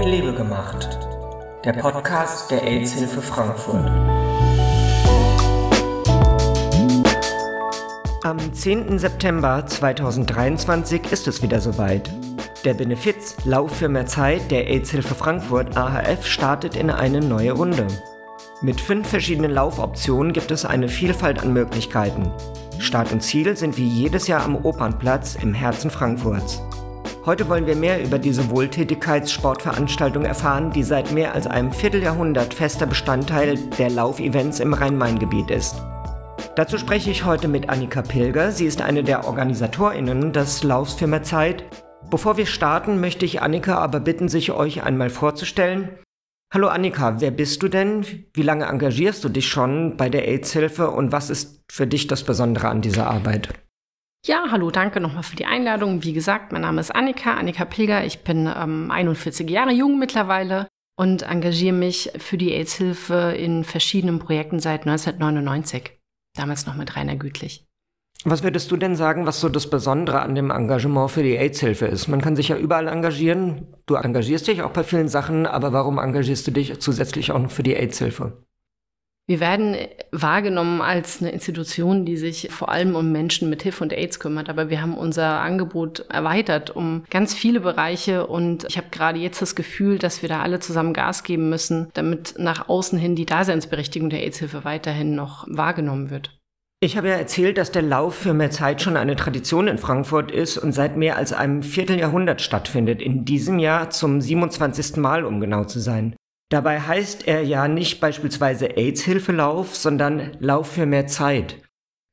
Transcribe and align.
in 0.00 0.08
Liebe 0.08 0.32
gemacht. 0.32 0.98
Der 1.62 1.74
Podcast 1.74 2.50
der 2.50 2.62
AIDS-Hilfe 2.62 3.20
Frankfurt. 3.20 3.86
Am 8.22 8.38
10. 8.54 8.98
September 8.98 9.66
2023 9.66 11.12
ist 11.12 11.28
es 11.28 11.42
wieder 11.42 11.60
soweit. 11.60 12.10
Der 12.64 12.72
Benefiz 12.74 13.36
Lauf 13.44 13.76
für 13.76 13.90
mehr 13.90 14.06
Zeit 14.06 14.50
der 14.50 14.68
AIDS-Hilfe 14.68 15.14
Frankfurt 15.14 15.76
AHF 15.76 16.24
startet 16.24 16.76
in 16.76 16.90
eine 16.90 17.20
neue 17.20 17.52
Runde. 17.52 17.86
Mit 18.62 18.80
fünf 18.80 19.08
verschiedenen 19.08 19.50
Laufoptionen 19.50 20.32
gibt 20.32 20.50
es 20.50 20.64
eine 20.64 20.88
Vielfalt 20.88 21.42
an 21.42 21.52
Möglichkeiten. 21.52 22.30
Start 22.78 23.12
und 23.12 23.22
Ziel 23.22 23.54
sind 23.54 23.76
wie 23.76 23.88
jedes 23.88 24.28
Jahr 24.28 24.44
am 24.44 24.56
Opernplatz 24.64 25.34
im 25.34 25.52
Herzen 25.52 25.90
Frankfurts. 25.90 26.62
Heute 27.26 27.50
wollen 27.50 27.66
wir 27.66 27.76
mehr 27.76 28.02
über 28.02 28.18
diese 28.18 28.48
Wohltätigkeitssportveranstaltung 28.48 30.24
erfahren, 30.24 30.70
die 30.70 30.82
seit 30.82 31.12
mehr 31.12 31.34
als 31.34 31.46
einem 31.46 31.70
Vierteljahrhundert 31.70 32.54
fester 32.54 32.86
Bestandteil 32.86 33.58
der 33.76 33.90
Laufevents 33.90 34.58
im 34.58 34.72
Rhein-Main-Gebiet 34.72 35.50
ist. 35.50 35.82
Dazu 36.56 36.78
spreche 36.78 37.10
ich 37.10 37.26
heute 37.26 37.46
mit 37.46 37.68
Annika 37.68 38.00
Pilger. 38.00 38.52
Sie 38.52 38.64
ist 38.64 38.80
eine 38.80 39.04
der 39.04 39.28
OrganisatorInnen 39.28 40.32
des 40.32 40.64
Laufs 40.64 40.94
für 40.94 41.06
mehr 41.06 41.22
Zeit. 41.22 41.64
Bevor 42.08 42.38
wir 42.38 42.46
starten, 42.46 43.00
möchte 43.00 43.26
ich 43.26 43.42
Annika 43.42 43.76
aber 43.76 44.00
bitten, 44.00 44.30
sich 44.30 44.52
euch 44.52 44.82
einmal 44.82 45.10
vorzustellen. 45.10 45.90
Hallo 46.54 46.68
Annika, 46.68 47.20
wer 47.20 47.30
bist 47.30 47.62
du 47.62 47.68
denn? 47.68 48.06
Wie 48.32 48.42
lange 48.42 48.64
engagierst 48.64 49.22
du 49.22 49.28
dich 49.28 49.46
schon 49.46 49.98
bei 49.98 50.08
der 50.08 50.26
AIDS-Hilfe 50.26 50.90
und 50.90 51.12
was 51.12 51.28
ist 51.28 51.60
für 51.70 51.86
dich 51.86 52.06
das 52.06 52.24
Besondere 52.24 52.68
an 52.68 52.80
dieser 52.80 53.10
Arbeit? 53.10 53.50
Ja, 54.26 54.44
hallo, 54.50 54.70
danke 54.70 55.00
nochmal 55.00 55.22
für 55.22 55.36
die 55.36 55.46
Einladung. 55.46 56.04
Wie 56.04 56.12
gesagt, 56.12 56.52
mein 56.52 56.60
Name 56.60 56.80
ist 56.80 56.94
Annika, 56.94 57.34
Annika 57.34 57.64
Pilger. 57.64 58.04
Ich 58.04 58.22
bin 58.22 58.46
ähm, 58.54 58.90
41 58.90 59.48
Jahre 59.48 59.72
jung 59.72 59.98
mittlerweile 59.98 60.68
und 60.98 61.22
engagiere 61.22 61.74
mich 61.74 62.12
für 62.18 62.36
die 62.36 62.52
AIDS-Hilfe 62.52 63.34
in 63.38 63.64
verschiedenen 63.64 64.18
Projekten 64.18 64.60
seit 64.60 64.82
1999. 64.82 65.98
Damals 66.36 66.66
noch 66.66 66.74
mit 66.74 66.96
Rainer 66.96 67.16
Gütlich. 67.16 67.64
Was 68.24 68.42
würdest 68.42 68.70
du 68.70 68.76
denn 68.76 68.94
sagen, 68.94 69.24
was 69.24 69.40
so 69.40 69.48
das 69.48 69.70
Besondere 69.70 70.20
an 70.20 70.34
dem 70.34 70.50
Engagement 70.50 71.10
für 71.10 71.22
die 71.22 71.38
AIDS-Hilfe 71.38 71.86
ist? 71.86 72.06
Man 72.06 72.20
kann 72.20 72.36
sich 72.36 72.48
ja 72.48 72.58
überall 72.58 72.88
engagieren. 72.88 73.74
Du 73.86 73.94
engagierst 73.94 74.46
dich 74.46 74.60
auch 74.60 74.72
bei 74.72 74.84
vielen 74.84 75.08
Sachen, 75.08 75.46
aber 75.46 75.72
warum 75.72 75.96
engagierst 75.96 76.46
du 76.46 76.50
dich 76.50 76.78
zusätzlich 76.80 77.32
auch 77.32 77.38
noch 77.38 77.50
für 77.50 77.62
die 77.62 77.74
AIDS-Hilfe? 77.74 78.44
Wir 79.30 79.38
werden 79.38 79.76
wahrgenommen 80.10 80.80
als 80.80 81.20
eine 81.20 81.30
Institution, 81.30 82.04
die 82.04 82.16
sich 82.16 82.48
vor 82.50 82.68
allem 82.68 82.96
um 82.96 83.12
Menschen 83.12 83.48
mit 83.48 83.62
HIV 83.62 83.80
und 83.82 83.92
AIDS 83.92 84.18
kümmert, 84.18 84.48
aber 84.48 84.70
wir 84.70 84.82
haben 84.82 84.98
unser 84.98 85.38
Angebot 85.38 86.04
erweitert 86.10 86.70
um 86.70 87.04
ganz 87.10 87.32
viele 87.32 87.60
Bereiche 87.60 88.26
und 88.26 88.64
ich 88.68 88.76
habe 88.76 88.88
gerade 88.90 89.20
jetzt 89.20 89.40
das 89.40 89.54
Gefühl, 89.54 89.98
dass 89.98 90.22
wir 90.22 90.28
da 90.28 90.42
alle 90.42 90.58
zusammen 90.58 90.92
Gas 90.94 91.22
geben 91.22 91.48
müssen, 91.48 91.90
damit 91.94 92.34
nach 92.38 92.68
außen 92.68 92.98
hin 92.98 93.14
die 93.14 93.24
Daseinsberechtigung 93.24 94.10
der 94.10 94.24
AIDS-Hilfe 94.24 94.64
weiterhin 94.64 95.14
noch 95.14 95.46
wahrgenommen 95.48 96.10
wird. 96.10 96.36
Ich 96.80 96.96
habe 96.96 97.10
ja 97.10 97.14
erzählt, 97.14 97.56
dass 97.56 97.70
der 97.70 97.82
Lauf 97.82 98.16
für 98.16 98.34
mehr 98.34 98.50
Zeit 98.50 98.82
schon 98.82 98.96
eine 98.96 99.14
Tradition 99.14 99.68
in 99.68 99.78
Frankfurt 99.78 100.32
ist 100.32 100.58
und 100.58 100.72
seit 100.72 100.96
mehr 100.96 101.16
als 101.16 101.32
einem 101.32 101.62
Vierteljahrhundert 101.62 102.40
stattfindet. 102.40 103.00
In 103.00 103.24
diesem 103.24 103.60
Jahr 103.60 103.90
zum 103.90 104.20
27. 104.20 104.96
Mal, 104.96 105.24
um 105.24 105.38
genau 105.40 105.62
zu 105.62 105.78
sein. 105.78 106.16
Dabei 106.50 106.80
heißt 106.80 107.28
er 107.28 107.42
ja 107.42 107.68
nicht 107.68 108.00
beispielsweise 108.00 108.76
AIDS-Hilfelauf, 108.76 109.76
sondern 109.76 110.36
Lauf 110.40 110.72
für 110.72 110.84
mehr 110.84 111.06
Zeit. 111.06 111.56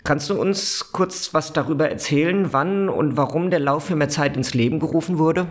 Kannst 0.04 0.30
du 0.30 0.40
uns 0.40 0.92
kurz 0.92 1.34
was 1.34 1.54
darüber 1.54 1.90
erzählen, 1.90 2.54
wann 2.54 2.88
und 2.88 3.18
warum 3.18 3.50
der 3.50 3.60
Lauf 3.60 3.86
für 3.86 3.96
mehr 3.96 4.10
Zeit 4.10 4.38
ins 4.38 4.54
Leben 4.54 4.80
gerufen 4.80 5.18
wurde? 5.18 5.48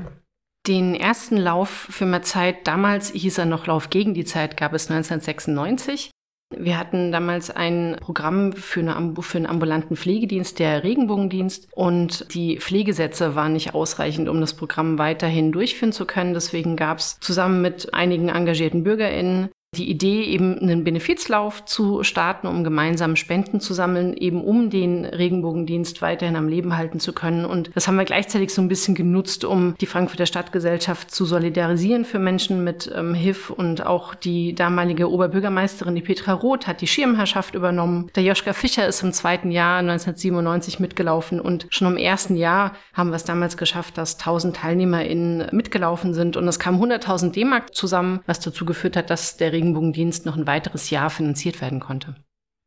Den 0.68 0.94
ersten 0.94 1.36
Lauf 1.36 1.68
für 1.68 2.06
mehr 2.06 2.22
Zeit, 2.22 2.66
damals 2.66 3.10
hieß 3.10 3.38
er 3.38 3.46
noch 3.46 3.66
Lauf 3.66 3.90
gegen 3.90 4.14
die 4.14 4.24
Zeit, 4.24 4.56
gab 4.56 4.72
es 4.72 4.88
1996. 4.88 6.10
Wir 6.54 6.78
hatten 6.78 7.10
damals 7.10 7.50
ein 7.50 7.96
Programm 8.00 8.52
für, 8.52 8.80
eine, 8.80 9.14
für, 9.20 9.38
einen 9.38 9.46
ambulanten 9.46 9.96
Pflegedienst, 9.96 10.58
der 10.58 10.84
Regenbogendienst. 10.84 11.68
Und 11.72 12.32
die 12.34 12.58
Pflegesätze 12.58 13.34
waren 13.34 13.52
nicht 13.52 13.74
ausreichend, 13.74 14.28
um 14.28 14.40
das 14.40 14.54
Programm 14.54 14.98
weiterhin 14.98 15.50
durchführen 15.50 15.92
zu 15.92 16.06
können. 16.06 16.34
Deswegen 16.34 16.76
gab 16.76 16.98
es 16.98 17.18
zusammen 17.20 17.62
mit 17.62 17.92
einigen 17.94 18.28
engagierten 18.28 18.84
BürgerInnen 18.84 19.48
die 19.76 19.90
Idee, 19.90 20.24
eben 20.24 20.58
einen 20.58 20.84
Benefizlauf 20.84 21.64
zu 21.64 22.02
starten, 22.02 22.46
um 22.46 22.64
gemeinsam 22.64 23.16
Spenden 23.16 23.60
zu 23.60 23.74
sammeln, 23.74 24.16
eben 24.16 24.42
um 24.42 24.70
den 24.70 25.04
Regenbogendienst 25.04 26.02
weiterhin 26.02 26.36
am 26.36 26.48
Leben 26.48 26.76
halten 26.76 27.00
zu 27.00 27.12
können. 27.12 27.44
Und 27.44 27.70
das 27.74 27.86
haben 27.86 27.96
wir 27.96 28.04
gleichzeitig 28.04 28.52
so 28.52 28.62
ein 28.62 28.68
bisschen 28.68 28.94
genutzt, 28.94 29.44
um 29.44 29.74
die 29.80 29.86
Frankfurter 29.86 30.26
Stadtgesellschaft 30.26 31.10
zu 31.10 31.24
solidarisieren 31.24 32.04
für 32.04 32.18
Menschen 32.18 32.64
mit 32.64 32.90
ähm, 32.94 33.14
HIV. 33.14 33.50
Und 33.50 33.84
auch 33.84 34.14
die 34.14 34.54
damalige 34.54 35.10
Oberbürgermeisterin, 35.10 35.94
die 35.94 36.02
Petra 36.02 36.32
Roth, 36.32 36.66
hat 36.66 36.80
die 36.80 36.86
Schirmherrschaft 36.86 37.54
übernommen. 37.54 38.10
Der 38.14 38.22
Joschka 38.22 38.52
Fischer 38.52 38.86
ist 38.86 39.02
im 39.02 39.12
zweiten 39.12 39.50
Jahr 39.50 39.78
1997 39.78 40.80
mitgelaufen 40.80 41.40
und 41.40 41.66
schon 41.70 41.88
im 41.88 41.96
ersten 41.96 42.36
Jahr 42.36 42.72
haben 42.94 43.10
wir 43.10 43.16
es 43.16 43.24
damals 43.24 43.56
geschafft, 43.56 43.98
dass 43.98 44.18
1000 44.18 44.56
TeilnehmerInnen 44.56 45.48
mitgelaufen 45.52 46.14
sind 46.14 46.36
und 46.36 46.48
es 46.48 46.58
kamen 46.58 46.82
100.000 46.82 47.32
D-Mark 47.32 47.74
zusammen, 47.74 48.20
was 48.26 48.40
dazu 48.40 48.64
geführt 48.64 48.96
hat, 48.96 49.10
dass 49.10 49.36
der 49.36 49.52
Regenbogendienst 49.66 50.26
noch 50.26 50.36
ein 50.36 50.46
weiteres 50.46 50.90
Jahr 50.90 51.10
finanziert 51.10 51.60
werden 51.60 51.80
konnte. 51.80 52.14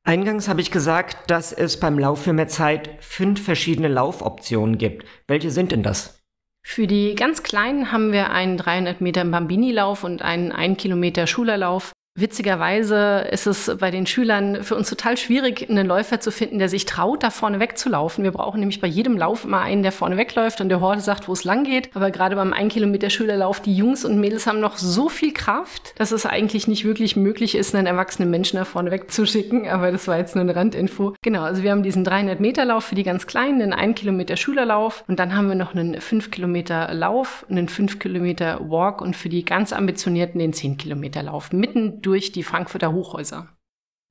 Eingangs 0.06 0.48
habe 0.48 0.62
ich 0.62 0.72
gesagt, 0.72 1.30
dass 1.30 1.54
es 1.54 1.80
beim 1.80 2.00
Lauf 2.00 2.24
für 2.24 2.34
mehr 2.34 2.48
Zeit 2.48 2.90
fünf 3.00 3.44
verschiedene 3.44 3.88
Laufoptionen 3.88 4.78
gibt. 4.78 5.06
Welche 5.28 5.52
sind 5.52 5.72
denn 5.72 5.84
das? 5.84 6.22
Für 6.66 6.88
die 6.88 7.16
ganz 7.16 7.44
Kleinen 7.44 7.92
haben 7.92 8.12
wir 8.12 8.32
einen 8.32 8.58
300 8.58 9.02
Meter 9.02 9.24
Bambini-Lauf 9.24 10.04
und 10.04 10.22
einen 10.22 10.52
1 10.52 10.78
Kilometer 10.78 11.28
Schulerlauf. 11.28 11.94
Witzigerweise 12.20 13.28
ist 13.32 13.48
es 13.48 13.72
bei 13.80 13.92
den 13.92 14.06
Schülern 14.06 14.64
für 14.64 14.76
uns 14.76 14.90
total 14.90 15.16
schwierig, 15.16 15.70
einen 15.70 15.88
Läufer 15.88 16.20
zu 16.20 16.32
finden, 16.32 16.60
der 16.60 16.68
sich 16.68 16.86
traut, 16.86 17.24
da 17.24 17.30
vorne 17.30 17.62
wegzulaufen. 17.62 18.26
Wir 18.26 18.32
brauchen 18.32 18.60
nämlich 18.60 18.82
bei 18.82 18.88
jedem 18.88 19.18
Lauf 19.18 19.46
immer 19.46 19.62
einen, 19.62 19.84
der 19.84 19.94
vorne 19.94 20.18
wegläuft 20.18 20.60
und 20.60 20.68
der 20.68 20.82
Horde 20.82 21.00
sagt, 21.00 21.30
wo 21.30 21.34
es 21.34 21.46
lang 21.46 21.64
geht. 21.64 21.96
Aber 21.96 22.12
gerade 22.12 22.36
beim 22.36 22.52
1 22.52 22.74
Kilometer 22.74 23.10
Schülerlauf, 23.10 23.62
die 23.62 23.74
Jungs 23.74 24.04
und 24.04 24.20
Mädels 24.20 24.48
haben 24.48 24.60
noch 24.60 24.78
so 24.78 25.08
viel 25.08 25.32
Kraft, 25.32 25.94
dass 25.98 26.12
es 26.12 26.26
eigentlich 26.26 26.68
nicht 26.68 26.84
wirklich 26.84 27.16
möglich 27.16 27.56
ist, 27.56 27.74
einen 27.74 27.88
erwachsenen 27.88 28.30
Menschen 28.30 28.58
da 28.58 28.66
vorne 28.66 28.92
wegzuschicken. 28.92 29.70
Aber 29.70 29.90
das 29.92 30.10
war 30.10 30.18
jetzt 30.18 30.36
nur 30.36 30.42
eine 30.42 30.56
Randinfo. 30.58 31.16
Genau, 31.22 31.44
also 31.44 31.64
wir 31.64 31.72
haben 31.72 31.84
diesen 31.84 32.04
300 32.04 32.42
Meter 32.42 32.66
Lauf 32.66 32.84
für 32.84 32.96
die 32.96 33.04
ganz 33.04 33.28
Kleinen, 33.28 33.62
einen 33.62 33.74
1 33.74 33.98
Kilometer 33.98 34.36
Schülerlauf 34.36 35.06
und 35.08 35.20
dann 35.20 35.34
haben 35.34 35.48
wir 35.48 35.56
noch 35.56 35.74
einen 35.74 36.02
5 36.02 36.32
Kilometer 36.32 36.94
Lauf, 36.94 37.46
einen 37.50 37.70
5 37.70 37.98
Kilometer 37.98 38.60
Walk 38.70 39.02
und 39.02 39.16
für 39.16 39.30
die 39.30 39.46
ganz 39.46 39.72
ambitionierten 39.72 40.40
den 40.40 40.52
10 40.52 40.78
Kilometer 40.78 41.24
Lauf. 41.24 41.54
Mitten 41.54 42.02
durch 42.02 42.09
die 42.36 42.44
Frankfurter 42.44 42.92
Hochhäuser. 42.92 43.48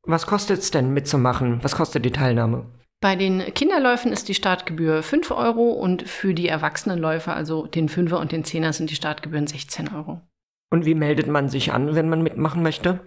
Was 0.06 0.26
kostet 0.26 0.60
es 0.60 0.70
denn 0.70 0.94
mitzumachen? 0.94 1.62
Was 1.62 1.76
kostet 1.76 2.04
die 2.04 2.10
Teilnahme? 2.10 2.66
Bei 3.00 3.14
den 3.14 3.40
Kinderläufen 3.54 4.12
ist 4.12 4.28
die 4.28 4.34
Startgebühr 4.34 5.02
5 5.02 5.30
Euro 5.30 5.70
und 5.70 6.08
für 6.08 6.34
die 6.34 6.48
Erwachsenenläufer, 6.48 7.34
also 7.34 7.66
den 7.66 7.88
5er 7.88 8.16
und 8.16 8.32
den 8.32 8.44
10er, 8.44 8.72
sind 8.72 8.90
die 8.90 8.96
Startgebühren 8.96 9.46
16 9.46 9.94
Euro. 9.94 10.20
Und 10.70 10.84
wie 10.84 10.94
meldet 10.94 11.28
man 11.28 11.48
sich 11.48 11.72
an, 11.72 11.94
wenn 11.94 12.08
man 12.08 12.22
mitmachen 12.22 12.62
möchte? 12.62 13.00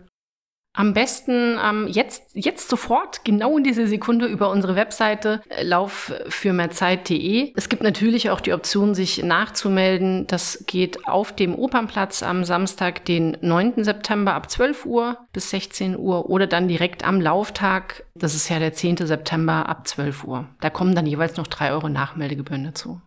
Am 0.74 0.94
besten 0.94 1.58
ähm, 1.62 1.88
jetzt, 1.90 2.32
jetzt 2.34 2.70
sofort, 2.70 3.26
genau 3.26 3.58
in 3.58 3.64
dieser 3.66 3.88
Sekunde 3.88 4.26
über 4.26 4.50
unsere 4.50 4.78
Webseite 4.78 5.42
äh, 5.50 5.64
lauffürmehrzeit.de. 5.64 7.52
Es 7.58 7.68
gibt 7.68 7.84
natürlich 7.84 8.30
auch 8.30 8.40
die 8.40 8.54
Option, 8.54 8.96
sich 8.96 9.22
nachzumelden. 9.22 10.28
Das 10.28 10.64
geht 10.68 11.06
auf 11.08 11.36
dem 11.36 11.56
Opernplatz 11.56 12.24
am 12.24 12.46
Samstag, 12.46 13.04
den 13.04 13.38
9. 13.42 13.84
September 13.84 14.34
ab 14.34 14.50
12 14.50 14.86
Uhr 14.86 15.18
bis 15.34 15.50
16 15.50 15.98
Uhr 15.98 16.30
oder 16.30 16.48
dann 16.48 16.70
direkt 16.70 17.04
am 17.06 17.20
Lauftag. 17.20 18.06
Das 18.16 18.34
ist 18.34 18.48
ja 18.48 18.58
der 18.60 18.72
10. 18.72 18.98
September 18.98 19.68
ab 19.68 19.86
12 19.86 20.24
Uhr. 20.24 20.48
Da 20.62 20.70
kommen 20.70 20.96
dann 20.96 21.06
jeweils 21.06 21.36
noch 21.36 21.48
3 21.48 21.74
Euro 21.74 21.90
Nachmeldegebühren 21.90 22.64
dazu. 22.64 23.02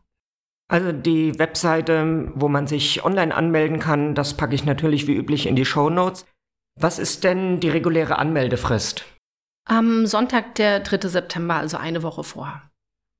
Also 0.68 0.92
die 0.92 1.38
Webseite, 1.38 2.32
wo 2.34 2.48
man 2.48 2.66
sich 2.66 3.04
online 3.04 3.34
anmelden 3.34 3.78
kann, 3.78 4.14
das 4.14 4.34
packe 4.34 4.54
ich 4.54 4.64
natürlich 4.64 5.06
wie 5.06 5.14
üblich 5.14 5.46
in 5.46 5.56
die 5.56 5.64
Show 5.64 5.88
Notes. 5.88 6.26
Was 6.80 6.98
ist 6.98 7.24
denn 7.24 7.60
die 7.60 7.68
reguläre 7.68 8.18
Anmeldefrist? 8.18 9.04
Am 9.66 10.06
Sonntag, 10.06 10.56
der 10.56 10.80
3. 10.80 11.08
September, 11.08 11.54
also 11.54 11.76
eine 11.76 12.02
Woche 12.02 12.24
vorher. 12.24 12.62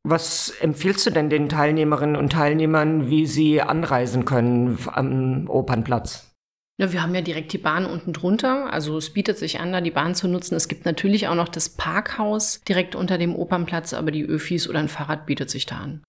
Was 0.07 0.51
empfiehlst 0.61 1.07
du 1.07 1.11
denn 1.11 1.31
den 1.31 1.49
Teilnehmerinnen 1.49 2.17
und 2.17 2.33
Teilnehmern, 2.33 3.09
wie 3.09 3.27
sie 3.27 3.63
anreisen 3.63 4.27
können 4.27 4.79
am 4.87 5.49
Opernplatz? 5.49 6.35
Ja, 6.79 6.93
wir 6.93 7.03
haben 7.03 7.15
ja 7.15 7.23
direkt 7.23 7.53
die 7.53 7.59
Bahn 7.59 7.87
unten 7.87 8.13
drunter. 8.13 8.73
Also 8.73 8.99
es 8.99 9.13
bietet 9.13 9.39
sich 9.39 9.61
an, 9.61 9.73
da 9.73 9.81
die 9.81 9.93
Bahn 9.93 10.15
zu 10.15 10.29
nutzen. 10.29 10.57
Es 10.57 10.69
gibt 10.69 10.85
natürlich 10.85 11.29
auch 11.29 11.37
noch 11.37 11.49
das 11.49 11.71
Parkhaus 11.71 12.61
direkt 12.69 12.97
unter 12.97 13.17
dem 13.17 13.35
Opernplatz, 13.35 13.95
aber 13.95 14.11
die 14.11 14.25
Öfis 14.25 14.69
oder 14.69 14.81
ein 14.81 14.89
Fahrrad 14.89 15.25
bietet 15.25 15.49
sich 15.49 15.65
da 15.67 15.77
an. 15.77 16.03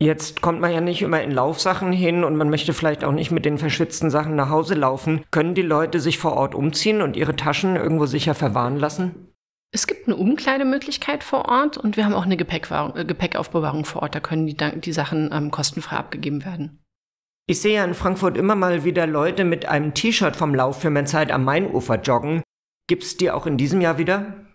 Jetzt 0.00 0.42
kommt 0.42 0.60
man 0.60 0.72
ja 0.72 0.80
nicht 0.80 1.02
immer 1.02 1.22
in 1.22 1.32
Laufsachen 1.32 1.90
hin 1.92 2.22
und 2.22 2.36
man 2.36 2.50
möchte 2.50 2.72
vielleicht 2.72 3.02
auch 3.02 3.12
nicht 3.12 3.32
mit 3.32 3.44
den 3.44 3.58
verschwitzten 3.58 4.10
Sachen 4.10 4.36
nach 4.36 4.48
Hause 4.48 4.74
laufen. 4.74 5.24
Können 5.32 5.56
die 5.56 5.62
Leute 5.62 5.98
sich 5.98 6.18
vor 6.18 6.34
Ort 6.34 6.54
umziehen 6.54 7.02
und 7.02 7.16
ihre 7.16 7.34
Taschen 7.34 7.74
irgendwo 7.74 8.06
sicher 8.06 8.36
verwahren 8.36 8.76
lassen? 8.76 9.32
Es 9.72 9.88
gibt 9.88 10.06
eine 10.06 10.16
Umkleidemöglichkeit 10.16 11.24
vor 11.24 11.46
Ort 11.46 11.76
und 11.76 11.96
wir 11.96 12.04
haben 12.04 12.14
auch 12.14 12.24
eine 12.24 12.36
äh, 12.36 13.04
Gepäckaufbewahrung 13.04 13.84
vor 13.84 14.02
Ort. 14.02 14.14
Da 14.14 14.20
können 14.20 14.46
die, 14.46 14.56
die 14.56 14.92
Sachen 14.92 15.30
ähm, 15.32 15.50
kostenfrei 15.50 15.96
abgegeben 15.96 16.44
werden. 16.44 16.78
Ich 17.46 17.60
sehe 17.60 17.74
ja 17.76 17.84
in 17.84 17.94
Frankfurt 17.94 18.36
immer 18.36 18.54
mal 18.54 18.84
wieder 18.84 19.06
Leute 19.06 19.44
mit 19.44 19.66
einem 19.66 19.94
T-Shirt 19.94 20.36
vom 20.36 20.54
Lauf 20.54 20.80
für 20.80 20.90
mehr 20.90 21.06
Zeit 21.06 21.32
am 21.32 21.44
Mainufer 21.44 22.00
joggen. 22.00 22.42
Gibt's 22.86 23.16
die 23.16 23.30
auch 23.30 23.46
in 23.46 23.56
diesem 23.56 23.80
Jahr 23.80 23.98
wieder? 23.98 24.47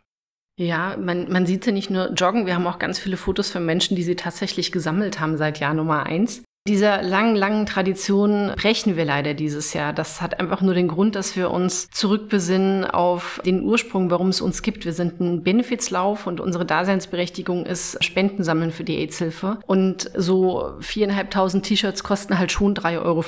Ja, 0.59 0.95
man, 0.97 1.31
man 1.31 1.45
sieht 1.45 1.63
sie 1.63 1.71
nicht 1.71 1.89
nur 1.89 2.11
joggen, 2.13 2.45
wir 2.45 2.55
haben 2.55 2.67
auch 2.67 2.79
ganz 2.79 2.99
viele 2.99 3.17
Fotos 3.17 3.49
von 3.49 3.65
Menschen, 3.65 3.95
die 3.95 4.03
sie 4.03 4.15
tatsächlich 4.15 4.71
gesammelt 4.71 5.19
haben 5.19 5.37
seit 5.37 5.59
Jahr 5.59 5.73
Nummer 5.73 6.05
eins. 6.05 6.43
Dieser 6.65 7.01
langen, 7.01 7.35
langen 7.35 7.65
Tradition 7.65 8.53
brechen 8.55 8.95
wir 8.95 9.03
leider 9.03 9.33
dieses 9.33 9.73
Jahr. 9.73 9.91
Das 9.91 10.21
hat 10.21 10.39
einfach 10.39 10.61
nur 10.61 10.73
den 10.73 10.87
Grund, 10.87 11.13
dass 11.15 11.35
wir 11.35 11.51
uns 11.51 11.89
zurückbesinnen 11.89 12.85
auf 12.85 13.41
den 13.45 13.63
Ursprung, 13.63 14.09
warum 14.09 14.29
es 14.29 14.39
uns 14.39 14.61
gibt. 14.61 14.85
Wir 14.85 14.93
sind 14.93 15.19
ein 15.19 15.43
Benefizlauf 15.43 16.25
und 16.25 16.39
unsere 16.39 16.65
Daseinsberechtigung 16.65 17.65
ist 17.65 18.01
Spenden 18.01 18.43
sammeln 18.43 18.71
für 18.71 18.85
die 18.85 18.95
AIDS-Hilfe. 18.95 19.59
Und 19.67 20.09
so 20.15 20.75
viereinhalbtausend 20.79 21.65
T-Shirts 21.65 22.01
kosten 22.01 22.39
halt 22.39 22.53
schon 22.53 22.75
3,50 22.75 23.01
Euro. 23.01 23.23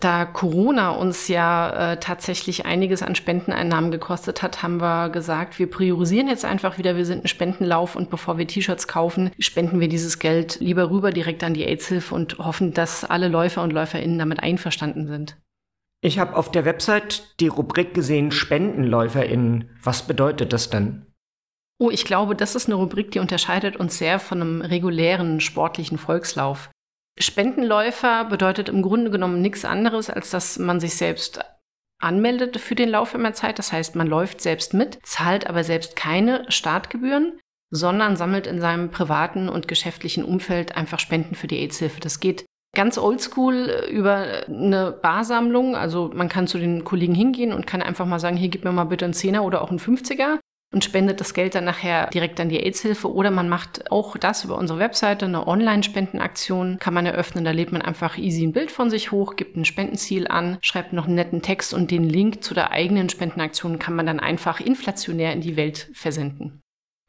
Da 0.00 0.26
Corona 0.26 0.92
uns 0.92 1.26
ja 1.26 1.92
äh, 1.92 1.98
tatsächlich 1.98 2.64
einiges 2.64 3.02
an 3.02 3.16
Spendeneinnahmen 3.16 3.90
gekostet 3.90 4.42
hat, 4.42 4.62
haben 4.62 4.80
wir 4.80 5.08
gesagt, 5.08 5.58
wir 5.58 5.68
priorisieren 5.68 6.28
jetzt 6.28 6.44
einfach 6.44 6.78
wieder, 6.78 6.96
wir 6.96 7.04
sind 7.04 7.24
ein 7.24 7.28
Spendenlauf 7.28 7.96
und 7.96 8.08
bevor 8.08 8.38
wir 8.38 8.46
T-Shirts 8.46 8.86
kaufen, 8.86 9.32
spenden 9.40 9.80
wir 9.80 9.88
dieses 9.88 10.20
Geld 10.20 10.60
lieber 10.60 10.90
rüber 10.90 11.10
direkt 11.10 11.42
an 11.42 11.52
die 11.52 11.64
AIDS-Hilfe 11.64 12.14
und 12.14 12.38
hoffen, 12.38 12.72
dass 12.72 13.04
alle 13.04 13.26
Läufer 13.26 13.64
und 13.64 13.72
Läuferinnen 13.72 14.20
damit 14.20 14.40
einverstanden 14.40 15.08
sind. 15.08 15.36
Ich 16.00 16.20
habe 16.20 16.36
auf 16.36 16.52
der 16.52 16.64
Website 16.64 17.40
die 17.40 17.48
Rubrik 17.48 17.92
gesehen 17.92 18.30
Spendenläuferinnen. 18.30 19.76
Was 19.82 20.06
bedeutet 20.06 20.52
das 20.52 20.70
denn? 20.70 21.06
Oh, 21.80 21.90
ich 21.90 22.04
glaube, 22.04 22.36
das 22.36 22.54
ist 22.54 22.66
eine 22.66 22.76
Rubrik, 22.76 23.10
die 23.10 23.18
unterscheidet 23.18 23.76
uns 23.76 23.98
sehr 23.98 24.20
von 24.20 24.40
einem 24.40 24.60
regulären 24.60 25.40
sportlichen 25.40 25.98
Volkslauf. 25.98 26.70
Spendenläufer 27.18 28.24
bedeutet 28.24 28.68
im 28.68 28.82
Grunde 28.82 29.10
genommen 29.10 29.40
nichts 29.40 29.64
anderes, 29.64 30.10
als 30.10 30.30
dass 30.30 30.58
man 30.58 30.80
sich 30.80 30.94
selbst 30.96 31.40
anmeldet 32.00 32.58
für 32.58 32.74
den 32.74 32.88
Lauf 32.88 33.14
immer 33.14 33.32
Zeit. 33.32 33.58
Das 33.58 33.72
heißt, 33.72 33.96
man 33.96 34.06
läuft 34.06 34.40
selbst 34.40 34.74
mit, 34.74 34.98
zahlt 35.02 35.48
aber 35.48 35.64
selbst 35.64 35.96
keine 35.96 36.50
Startgebühren, 36.50 37.38
sondern 37.70 38.16
sammelt 38.16 38.46
in 38.46 38.60
seinem 38.60 38.90
privaten 38.90 39.48
und 39.48 39.68
geschäftlichen 39.68 40.24
Umfeld 40.24 40.76
einfach 40.76 41.00
Spenden 41.00 41.34
für 41.34 41.48
die 41.48 41.58
AIDS-Hilfe. 41.58 42.00
Das 42.00 42.20
geht 42.20 42.44
ganz 42.74 42.98
oldschool 42.98 43.88
über 43.90 44.44
eine 44.46 44.92
Barsammlung. 44.92 45.74
Also 45.74 46.10
man 46.14 46.28
kann 46.28 46.46
zu 46.46 46.58
den 46.58 46.84
Kollegen 46.84 47.14
hingehen 47.14 47.52
und 47.52 47.66
kann 47.66 47.82
einfach 47.82 48.06
mal 48.06 48.20
sagen, 48.20 48.36
hier 48.36 48.48
gib 48.48 48.64
mir 48.64 48.72
mal 48.72 48.84
bitte 48.84 49.04
einen 49.04 49.14
Zehner 49.14 49.44
oder 49.44 49.62
auch 49.62 49.70
einen 49.70 49.80
50er 49.80 50.38
und 50.72 50.84
spendet 50.84 51.20
das 51.20 51.32
Geld 51.32 51.54
dann 51.54 51.64
nachher 51.64 52.08
direkt 52.08 52.38
an 52.40 52.48
die 52.48 52.60
AIDS-Hilfe. 52.60 53.12
Oder 53.12 53.30
man 53.30 53.48
macht 53.48 53.90
auch 53.90 54.16
das 54.16 54.44
über 54.44 54.58
unsere 54.58 54.78
Webseite, 54.78 55.24
eine 55.24 55.46
Online-Spendenaktion 55.46 56.78
kann 56.78 56.94
man 56.94 57.06
eröffnen. 57.06 57.44
Da 57.44 57.52
lädt 57.52 57.72
man 57.72 57.82
einfach 57.82 58.18
easy 58.18 58.46
ein 58.46 58.52
Bild 58.52 58.70
von 58.70 58.90
sich 58.90 59.10
hoch, 59.10 59.36
gibt 59.36 59.56
ein 59.56 59.64
Spendenziel 59.64 60.28
an, 60.28 60.58
schreibt 60.60 60.92
noch 60.92 61.06
einen 61.06 61.14
netten 61.14 61.42
Text 61.42 61.72
und 61.72 61.90
den 61.90 62.04
Link 62.04 62.42
zu 62.42 62.54
der 62.54 62.70
eigenen 62.70 63.08
Spendenaktion 63.08 63.78
kann 63.78 63.96
man 63.96 64.06
dann 64.06 64.20
einfach 64.20 64.60
inflationär 64.60 65.32
in 65.32 65.40
die 65.40 65.56
Welt 65.56 65.90
versenden. 65.94 66.60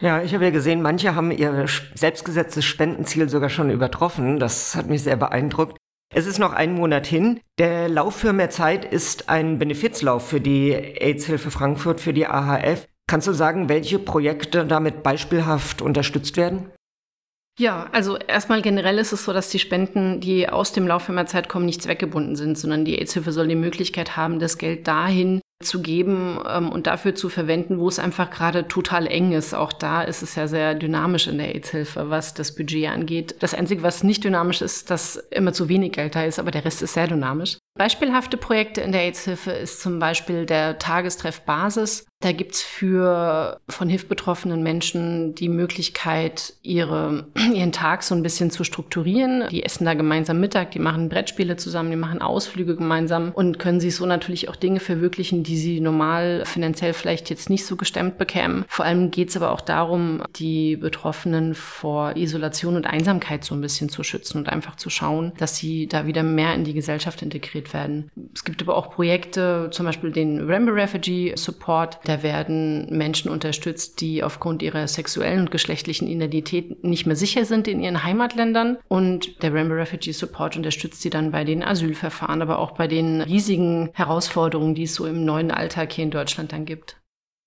Ja, 0.02 0.22
ich 0.22 0.34
habe 0.34 0.46
ja 0.46 0.52
gesehen, 0.52 0.82
manche 0.82 1.14
haben 1.14 1.30
ihr 1.32 1.66
selbstgesetztes 1.94 2.64
Spendenziel 2.64 3.28
sogar 3.28 3.50
schon 3.50 3.70
übertroffen. 3.70 4.40
Das 4.40 4.76
hat 4.76 4.88
mich 4.88 5.04
sehr 5.04 5.18
beeindruckt. 5.18 5.76
Es 6.16 6.26
ist 6.26 6.40
noch 6.40 6.54
ein 6.54 6.74
Monat 6.74 7.06
hin. 7.06 7.42
Der 7.60 7.90
Lauf 7.90 8.16
für 8.16 8.32
mehr 8.32 8.50
Zeit 8.50 8.86
ist 8.86 9.30
ein 9.30 9.60
Benefizlauf 9.60 10.28
für 10.28 10.40
die 10.40 10.72
AIDS-Hilfe 10.72 11.52
Frankfurt, 11.52 12.00
für 12.00 12.14
die 12.14 12.26
AHF. 12.26 12.88
Kannst 13.10 13.26
du 13.26 13.34
sagen, 13.34 13.70
welche 13.70 13.98
Projekte 13.98 14.66
damit 14.66 15.02
beispielhaft 15.02 15.82
unterstützt 15.82 16.38
werden? 16.38 16.70
Ja, 17.60 17.88
also 17.92 18.18
erstmal 18.18 18.62
generell 18.62 19.00
ist 19.00 19.14
es 19.14 19.26
so, 19.26 19.34
dass 19.34 19.50
die 19.50 19.58
Spenden, 19.58 20.20
die 20.20 20.48
aus 20.48 20.74
dem 20.74 20.88
Lauf 20.88 21.08
der 21.08 21.26
Zeit 21.26 21.50
kommen, 21.50 21.66
nicht 21.66 21.82
zweckgebunden 21.82 22.36
sind, 22.36 22.56
sondern 22.56 22.86
die 22.86 23.00
AIDS-Hilfe 23.00 23.32
soll 23.32 23.48
die 23.48 23.56
Möglichkeit 23.56 24.16
haben, 24.16 24.38
das 24.38 24.60
Geld 24.60 24.88
dahin 24.88 25.42
zu 25.64 25.82
geben 25.82 26.40
ähm, 26.48 26.70
und 26.70 26.86
dafür 26.86 27.16
zu 27.16 27.30
verwenden, 27.30 27.80
wo 27.80 27.88
es 27.88 27.98
einfach 27.98 28.30
gerade 28.30 28.68
total 28.68 29.08
eng 29.08 29.32
ist. 29.32 29.56
Auch 29.56 29.74
da 29.74 30.04
ist 30.04 30.22
es 30.22 30.36
ja 30.36 30.48
sehr 30.48 30.76
dynamisch 30.76 31.26
in 31.26 31.40
der 31.40 31.56
AIDS-Hilfe, 31.56 32.12
was 32.12 32.36
das 32.36 32.54
Budget 32.54 32.90
angeht. 32.90 33.38
Das 33.40 33.56
Einzige, 33.56 33.82
was 33.82 34.04
nicht 34.04 34.24
dynamisch 34.24 34.62
ist, 34.62 34.92
dass 34.92 35.16
immer 35.32 35.52
zu 35.52 35.68
wenig 35.68 35.94
Geld 35.94 36.14
da 36.14 36.26
ist, 36.26 36.38
aber 36.38 36.52
der 36.52 36.64
Rest 36.64 36.84
ist 36.84 36.94
sehr 36.94 37.08
dynamisch. 37.08 37.58
Beispielhafte 37.76 38.38
Projekte 38.38 38.82
in 38.82 38.92
der 38.92 39.02
AIDS-Hilfe 39.02 39.52
ist 39.52 39.82
zum 39.82 39.98
Beispiel 39.98 40.46
der 40.46 40.78
Tagestreff 40.78 41.42
Basis. 41.42 42.06
Da 42.22 42.34
gibt's 42.34 42.62
für 42.62 43.62
von 43.70 43.88
HIV 43.88 44.10
betroffenen 44.10 44.62
Menschen 44.62 45.36
die 45.36 45.48
Möglichkeit, 45.48 46.54
ihre, 46.64 47.28
ihren 47.54 47.72
Tag 47.72 48.04
so 48.04 48.14
ein 48.14 48.24
bisschen 48.24 48.52
zu 48.52 48.66
strukturieren. 48.66 49.46
Die 49.50 49.64
essen 49.64 49.86
da 49.86 49.94
gemeinsam 49.94 50.42
Mittag, 50.42 50.72
die 50.72 50.80
machen 50.80 51.08
Brettspiele 51.08 51.56
zusammen, 51.56 51.92
die 51.92 51.96
machen 51.96 52.22
Ausflüge 52.22 52.76
gemeinsam 52.76 53.32
und 53.34 53.58
können 53.58 53.80
sich 53.80 53.96
so 53.96 54.06
natürlich 54.06 54.50
auch 54.50 54.58
Dinge 54.58 54.82
verwirklichen, 54.82 55.44
die 55.44 55.56
sie 55.56 55.80
normal 55.80 56.44
finanziell 56.46 56.92
vielleicht 56.92 57.30
jetzt 57.30 57.50
nicht 57.50 57.66
so 57.66 57.78
gestemmt 57.78 58.18
bekämen. 58.18 58.66
Vor 58.68 58.84
allem 58.84 59.12
geht's 59.12 59.38
aber 59.38 59.52
auch 59.52 59.62
darum, 59.62 60.22
die 60.36 60.76
Betroffenen 60.76 61.56
vor 61.56 62.18
Isolation 62.18 62.76
und 62.76 62.86
Einsamkeit 62.86 63.46
so 63.46 63.56
ein 63.56 63.62
bisschen 63.62 63.88
zu 63.88 64.04
schützen 64.04 64.40
und 64.40 64.50
einfach 64.50 64.76
zu 64.76 64.90
schauen, 64.90 65.32
dass 65.38 65.56
sie 65.56 65.88
da 65.88 66.06
wieder 66.06 66.24
mehr 66.24 66.54
in 66.54 66.66
die 66.66 66.74
Gesellschaft 66.74 67.22
integriert 67.22 67.74
werden. 67.74 68.12
Es 68.34 68.44
gibt 68.44 68.62
aber 68.62 68.76
auch 68.76 68.92
Projekte, 68.92 69.70
zum 69.72 69.86
Beispiel 69.86 70.12
den 70.12 70.50
Rambo 70.52 70.74
Refugee 70.74 71.34
Support. 71.38 72.09
Da 72.10 72.24
werden 72.24 72.88
Menschen 72.90 73.30
unterstützt, 73.30 74.02
die 74.02 74.24
aufgrund 74.24 74.64
ihrer 74.64 74.88
sexuellen 74.88 75.42
und 75.42 75.52
geschlechtlichen 75.52 76.08
Identität 76.08 76.84
nicht 76.84 77.06
mehr 77.06 77.16
sicher 77.16 77.46
sind 77.46 77.68
in 77.68 77.82
ihren 77.82 78.04
Heimatländern. 78.04 78.80
Und 78.88 79.44
der 79.44 79.54
Rambo 79.54 79.76
Refugee 79.76 80.12
Support 80.12 80.58
unterstützt 80.58 81.04
sie 81.04 81.12
dann 81.12 81.30
bei 81.30 81.44
den 81.44 81.62
Asylverfahren, 81.62 82.42
aber 82.42 82.58
auch 82.58 82.72
bei 82.72 82.88
den 82.88 83.22
riesigen 83.22 83.92
Herausforderungen, 83.94 84.74
die 84.74 84.86
es 84.86 84.96
so 84.96 85.06
im 85.06 85.24
neuen 85.24 85.52
Alltag 85.52 85.94
hier 85.94 86.04
in 86.04 86.10
Deutschland 86.10 86.52
dann 86.52 86.66
gibt. 86.66 87.00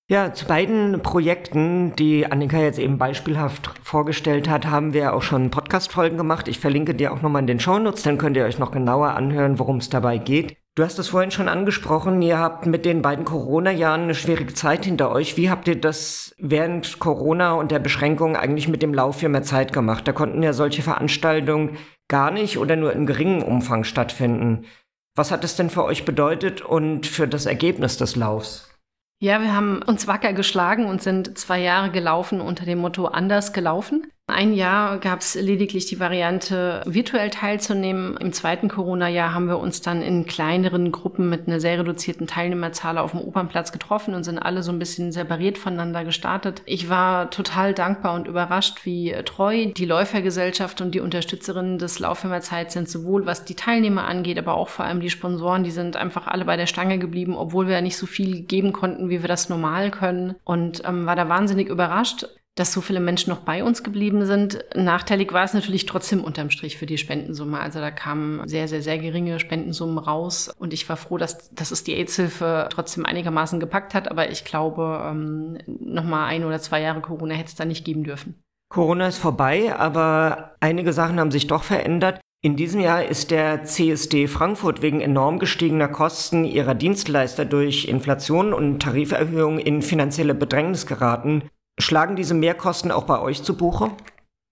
Ja, 0.08 0.32
zu 0.32 0.46
beiden 0.46 1.02
Projekten, 1.02 1.96
die 1.96 2.30
Annika 2.30 2.60
jetzt 2.60 2.78
eben 2.78 2.98
beispielhaft 2.98 3.68
vorgestellt 3.82 4.48
hat, 4.48 4.66
haben 4.66 4.92
wir 4.92 5.14
auch 5.14 5.22
schon 5.22 5.50
Podcast-Folgen 5.50 6.16
gemacht. 6.16 6.46
Ich 6.46 6.60
verlinke 6.60 6.94
dir 6.94 7.12
auch 7.12 7.20
nochmal 7.20 7.42
in 7.42 7.48
den 7.48 7.58
Shownotes, 7.58 8.04
dann 8.04 8.16
könnt 8.16 8.36
ihr 8.36 8.44
euch 8.44 8.60
noch 8.60 8.70
genauer 8.70 9.14
anhören, 9.14 9.58
worum 9.58 9.78
es 9.78 9.88
dabei 9.88 10.18
geht. 10.18 10.56
Du 10.74 10.82
hast 10.82 10.98
es 10.98 11.08
vorhin 11.08 11.30
schon 11.30 11.50
angesprochen, 11.50 12.22
ihr 12.22 12.38
habt 12.38 12.64
mit 12.64 12.86
den 12.86 13.02
beiden 13.02 13.26
Corona-Jahren 13.26 14.04
eine 14.04 14.14
schwierige 14.14 14.54
Zeit 14.54 14.86
hinter 14.86 15.10
euch. 15.10 15.36
Wie 15.36 15.50
habt 15.50 15.68
ihr 15.68 15.78
das 15.78 16.34
während 16.38 16.98
Corona 16.98 17.52
und 17.52 17.70
der 17.70 17.78
Beschränkung 17.78 18.36
eigentlich 18.36 18.68
mit 18.68 18.80
dem 18.80 18.94
Lauf 18.94 19.18
für 19.18 19.28
mehr 19.28 19.42
Zeit 19.42 19.74
gemacht? 19.74 20.08
Da 20.08 20.12
konnten 20.12 20.42
ja 20.42 20.54
solche 20.54 20.80
Veranstaltungen 20.80 21.76
gar 22.08 22.30
nicht 22.30 22.56
oder 22.56 22.76
nur 22.76 22.94
in 22.94 23.04
geringem 23.04 23.42
Umfang 23.42 23.84
stattfinden. 23.84 24.64
Was 25.14 25.30
hat 25.30 25.44
es 25.44 25.56
denn 25.56 25.68
für 25.68 25.84
euch 25.84 26.06
bedeutet 26.06 26.62
und 26.62 27.06
für 27.06 27.28
das 27.28 27.44
Ergebnis 27.44 27.98
des 27.98 28.16
Laufs? 28.16 28.70
Ja, 29.20 29.42
wir 29.42 29.54
haben 29.54 29.82
uns 29.82 30.06
wacker 30.06 30.32
geschlagen 30.32 30.86
und 30.86 31.02
sind 31.02 31.36
zwei 31.36 31.60
Jahre 31.60 31.90
gelaufen 31.90 32.40
unter 32.40 32.64
dem 32.64 32.78
Motto 32.78 33.04
anders 33.04 33.52
gelaufen. 33.52 34.10
Ein 34.32 34.54
Jahr 34.54 34.98
gab 34.98 35.20
es 35.20 35.34
lediglich 35.34 35.86
die 35.86 36.00
Variante, 36.00 36.82
virtuell 36.86 37.30
teilzunehmen. 37.30 38.16
Im 38.16 38.32
zweiten 38.32 38.68
Corona-Jahr 38.68 39.34
haben 39.34 39.46
wir 39.46 39.58
uns 39.58 39.82
dann 39.82 40.00
in 40.00 40.24
kleineren 40.26 40.90
Gruppen 40.90 41.28
mit 41.28 41.46
einer 41.46 41.60
sehr 41.60 41.78
reduzierten 41.78 42.26
Teilnehmerzahl 42.26 42.96
auf 42.96 43.10
dem 43.10 43.20
Opernplatz 43.20 43.72
getroffen 43.72 44.14
und 44.14 44.24
sind 44.24 44.38
alle 44.38 44.62
so 44.62 44.72
ein 44.72 44.78
bisschen 44.78 45.12
separiert 45.12 45.58
voneinander 45.58 46.04
gestartet. 46.04 46.62
Ich 46.64 46.88
war 46.88 47.30
total 47.30 47.74
dankbar 47.74 48.14
und 48.14 48.26
überrascht, 48.26 48.84
wie 48.84 49.14
treu 49.24 49.66
die 49.66 49.84
Läufergesellschaft 49.84 50.80
und 50.80 50.94
die 50.94 51.00
Unterstützerinnen 51.00 51.78
des 51.78 51.98
Laufheimerzeit 51.98 52.72
sind, 52.72 52.88
sowohl 52.88 53.26
was 53.26 53.44
die 53.44 53.54
Teilnehmer 53.54 54.04
angeht, 54.04 54.38
aber 54.38 54.54
auch 54.54 54.70
vor 54.70 54.86
allem 54.86 55.00
die 55.00 55.10
Sponsoren. 55.10 55.62
Die 55.62 55.70
sind 55.70 55.96
einfach 55.96 56.26
alle 56.26 56.46
bei 56.46 56.56
der 56.56 56.66
Stange 56.66 56.98
geblieben, 56.98 57.36
obwohl 57.36 57.68
wir 57.68 57.80
nicht 57.82 57.98
so 57.98 58.06
viel 58.06 58.40
geben 58.42 58.72
konnten, 58.72 59.10
wie 59.10 59.20
wir 59.20 59.28
das 59.28 59.50
normal 59.50 59.90
können. 59.90 60.36
Und 60.44 60.82
ähm, 60.86 61.04
war 61.06 61.16
da 61.16 61.28
wahnsinnig 61.28 61.68
überrascht 61.68 62.26
dass 62.54 62.72
so 62.72 62.82
viele 62.82 63.00
Menschen 63.00 63.30
noch 63.30 63.40
bei 63.40 63.64
uns 63.64 63.82
geblieben 63.82 64.26
sind. 64.26 64.62
Nachteilig 64.74 65.32
war 65.32 65.44
es 65.44 65.54
natürlich 65.54 65.86
trotzdem 65.86 66.22
unterm 66.22 66.50
Strich 66.50 66.76
für 66.76 66.84
die 66.84 66.98
Spendensumme. 66.98 67.58
Also 67.58 67.80
da 67.80 67.90
kamen 67.90 68.46
sehr, 68.46 68.68
sehr, 68.68 68.82
sehr 68.82 68.98
geringe 68.98 69.40
Spendensummen 69.40 69.96
raus. 69.96 70.52
Und 70.58 70.74
ich 70.74 70.86
war 70.88 70.98
froh, 70.98 71.16
dass, 71.16 71.50
dass 71.54 71.70
es 71.70 71.82
die 71.82 71.94
AIDS-Hilfe 71.94 72.68
trotzdem 72.70 73.06
einigermaßen 73.06 73.58
gepackt 73.58 73.94
hat. 73.94 74.10
Aber 74.10 74.30
ich 74.30 74.44
glaube, 74.44 75.02
ähm, 75.02 75.58
nochmal 75.66 76.28
ein 76.28 76.44
oder 76.44 76.60
zwei 76.60 76.82
Jahre 76.82 77.00
Corona 77.00 77.34
hätte 77.34 77.48
es 77.48 77.54
da 77.54 77.64
nicht 77.64 77.86
geben 77.86 78.04
dürfen. 78.04 78.42
Corona 78.68 79.08
ist 79.08 79.18
vorbei, 79.18 79.74
aber 79.74 80.56
einige 80.60 80.92
Sachen 80.92 81.20
haben 81.20 81.30
sich 81.30 81.46
doch 81.46 81.62
verändert. 81.62 82.20
In 82.44 82.56
diesem 82.56 82.80
Jahr 82.80 83.04
ist 83.04 83.30
der 83.30 83.64
CSD 83.64 84.26
Frankfurt 84.26 84.82
wegen 84.82 85.00
enorm 85.00 85.38
gestiegener 85.38 85.88
Kosten 85.88 86.44
ihrer 86.44 86.74
Dienstleister 86.74 87.44
durch 87.44 87.84
Inflation 87.84 88.52
und 88.52 88.80
Tariferhöhungen 88.80 89.60
in 89.60 89.80
finanzielle 89.80 90.34
Bedrängnis 90.34 90.86
geraten. 90.86 91.44
Schlagen 91.80 92.16
diese 92.16 92.34
Mehrkosten 92.34 92.90
auch 92.90 93.04
bei 93.04 93.20
euch 93.20 93.42
zu 93.42 93.56
Buche? 93.56 93.90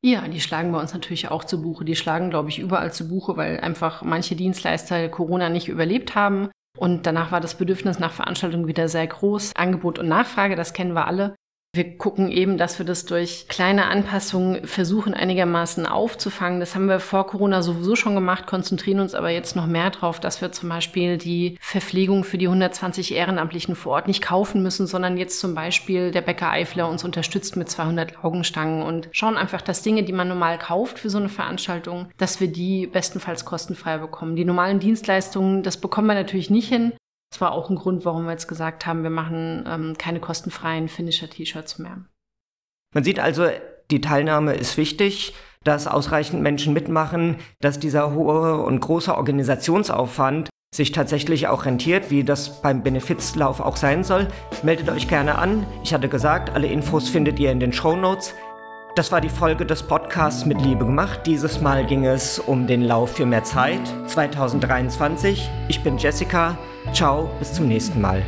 Ja, 0.02 0.26
die 0.28 0.40
schlagen 0.40 0.72
bei 0.72 0.80
uns 0.80 0.94
natürlich 0.94 1.30
auch 1.30 1.44
zu 1.44 1.60
Buche. 1.60 1.84
Die 1.84 1.96
schlagen, 1.96 2.30
glaube 2.30 2.48
ich, 2.48 2.58
überall 2.58 2.92
zu 2.92 3.08
Buche, 3.08 3.36
weil 3.36 3.60
einfach 3.60 4.02
manche 4.02 4.34
Dienstleister 4.34 5.08
Corona 5.10 5.50
nicht 5.50 5.68
überlebt 5.68 6.14
haben. 6.14 6.50
Und 6.78 7.06
danach 7.06 7.32
war 7.32 7.40
das 7.40 7.56
Bedürfnis 7.56 7.98
nach 7.98 8.12
Veranstaltungen 8.12 8.66
wieder 8.66 8.88
sehr 8.88 9.06
groß. 9.06 9.54
Angebot 9.56 9.98
und 9.98 10.08
Nachfrage, 10.08 10.56
das 10.56 10.72
kennen 10.72 10.94
wir 10.94 11.06
alle. 11.06 11.34
Wir 11.72 11.96
gucken 11.98 12.32
eben, 12.32 12.58
dass 12.58 12.80
wir 12.80 12.84
das 12.84 13.04
durch 13.04 13.46
kleine 13.46 13.86
Anpassungen 13.86 14.66
versuchen 14.66 15.14
einigermaßen 15.14 15.86
aufzufangen. 15.86 16.58
Das 16.58 16.74
haben 16.74 16.88
wir 16.88 16.98
vor 16.98 17.28
Corona 17.28 17.62
sowieso 17.62 17.94
schon 17.94 18.16
gemacht, 18.16 18.48
konzentrieren 18.48 18.98
uns 18.98 19.14
aber 19.14 19.30
jetzt 19.30 19.54
noch 19.54 19.68
mehr 19.68 19.90
darauf, 19.90 20.18
dass 20.18 20.42
wir 20.42 20.50
zum 20.50 20.68
Beispiel 20.68 21.16
die 21.16 21.58
Verpflegung 21.60 22.24
für 22.24 22.38
die 22.38 22.48
120 22.48 23.14
Ehrenamtlichen 23.14 23.76
vor 23.76 23.92
Ort 23.92 24.08
nicht 24.08 24.20
kaufen 24.20 24.64
müssen, 24.64 24.88
sondern 24.88 25.16
jetzt 25.16 25.38
zum 25.38 25.54
Beispiel 25.54 26.10
der 26.10 26.22
Bäcker 26.22 26.50
Eifler 26.50 26.88
uns 26.88 27.04
unterstützt 27.04 27.54
mit 27.54 27.70
200 27.70 28.24
Augenstangen 28.24 28.82
und 28.82 29.08
schauen 29.12 29.36
einfach, 29.36 29.62
dass 29.62 29.82
Dinge, 29.82 30.02
die 30.02 30.12
man 30.12 30.26
normal 30.26 30.58
kauft 30.58 30.98
für 30.98 31.08
so 31.08 31.18
eine 31.18 31.28
Veranstaltung, 31.28 32.08
dass 32.18 32.40
wir 32.40 32.48
die 32.48 32.88
bestenfalls 32.88 33.44
kostenfrei 33.44 33.98
bekommen. 33.98 34.34
Die 34.34 34.44
normalen 34.44 34.80
Dienstleistungen, 34.80 35.62
das 35.62 35.76
bekommen 35.76 36.08
wir 36.08 36.14
natürlich 36.14 36.50
nicht 36.50 36.68
hin. 36.68 36.94
Das 37.30 37.40
war 37.40 37.52
auch 37.52 37.70
ein 37.70 37.76
Grund, 37.76 38.04
warum 38.04 38.24
wir 38.24 38.32
jetzt 38.32 38.48
gesagt 38.48 38.86
haben, 38.86 39.02
wir 39.02 39.10
machen 39.10 39.64
ähm, 39.66 39.94
keine 39.96 40.20
kostenfreien 40.20 40.88
Finisher-T-Shirts 40.88 41.78
mehr. 41.78 42.04
Man 42.92 43.04
sieht 43.04 43.20
also, 43.20 43.48
die 43.90 44.00
Teilnahme 44.00 44.54
ist 44.54 44.76
wichtig, 44.76 45.34
dass 45.62 45.86
ausreichend 45.86 46.42
Menschen 46.42 46.72
mitmachen, 46.72 47.36
dass 47.60 47.78
dieser 47.78 48.14
hohe 48.14 48.62
und 48.62 48.80
große 48.80 49.14
Organisationsaufwand 49.14 50.50
sich 50.74 50.92
tatsächlich 50.92 51.48
auch 51.48 51.64
rentiert, 51.64 52.10
wie 52.10 52.24
das 52.24 52.62
beim 52.62 52.82
Benefizlauf 52.82 53.60
auch 53.60 53.76
sein 53.76 54.04
soll. 54.04 54.28
Meldet 54.62 54.88
euch 54.88 55.08
gerne 55.08 55.36
an. 55.36 55.66
Ich 55.82 55.92
hatte 55.92 56.08
gesagt, 56.08 56.50
alle 56.50 56.68
Infos 56.68 57.08
findet 57.08 57.38
ihr 57.38 57.50
in 57.50 57.60
den 57.60 57.72
Show 57.72 57.96
Notes. 57.96 58.34
Das 58.96 59.12
war 59.12 59.20
die 59.20 59.28
Folge 59.28 59.64
des 59.64 59.84
Podcasts 59.84 60.44
mit 60.44 60.60
Liebe 60.60 60.84
gemacht. 60.84 61.20
Dieses 61.24 61.60
Mal 61.60 61.86
ging 61.86 62.04
es 62.04 62.40
um 62.40 62.66
den 62.66 62.82
Lauf 62.82 63.12
für 63.12 63.24
mehr 63.24 63.44
Zeit 63.44 63.80
2023. 64.08 65.48
Ich 65.68 65.82
bin 65.84 65.96
Jessica. 65.96 66.58
Ciao, 66.92 67.30
bis 67.38 67.52
zum 67.52 67.68
nächsten 67.68 68.00
Mal. 68.00 68.22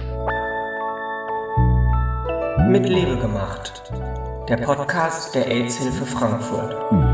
Mit 2.68 2.88
Liebe 2.88 3.16
gemacht. 3.18 3.82
Der 4.48 4.58
Podcast 4.58 5.34
der 5.34 5.48
AIDS-Hilfe 5.48 6.06
Frankfurt. 6.06 7.11